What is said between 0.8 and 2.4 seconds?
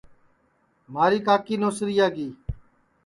مہاری کاکی نوسریا کی